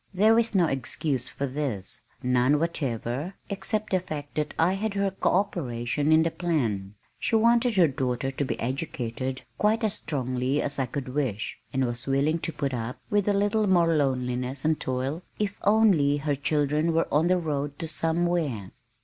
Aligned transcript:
There 0.15 0.39
is 0.39 0.55
no 0.55 0.65
excuse 0.65 1.27
for 1.27 1.45
this, 1.45 2.01
none 2.23 2.57
whatever 2.57 3.35
except 3.51 3.91
the 3.91 3.99
fact 3.99 4.33
that 4.33 4.55
I 4.57 4.73
had 4.73 4.95
her 4.95 5.11
co 5.11 5.29
operation 5.29 6.11
in 6.11 6.23
the 6.23 6.31
plan. 6.31 6.95
She 7.19 7.35
wanted 7.35 7.75
her 7.77 7.87
daughter 7.87 8.31
to 8.31 8.43
be 8.43 8.59
educated 8.59 9.43
quite 9.59 9.83
as 9.83 9.93
strongly 9.93 10.59
as 10.59 10.79
I 10.79 10.87
could 10.87 11.09
wish, 11.09 11.59
and 11.71 11.85
was 11.85 12.07
willing 12.07 12.39
to 12.39 12.51
put 12.51 12.73
up 12.73 12.97
with 13.11 13.27
a 13.27 13.33
little 13.33 13.67
more 13.67 13.93
loneliness 13.93 14.65
and 14.65 14.79
toil 14.79 15.21
if 15.37 15.59
only 15.61 16.17
her 16.17 16.35
children 16.35 16.93
were 16.95 17.07
on 17.13 17.27
the 17.27 17.37
road 17.37 17.77
to 17.77 17.87
somewhere. 17.87 18.71